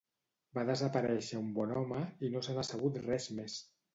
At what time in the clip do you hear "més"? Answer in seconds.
3.41-3.61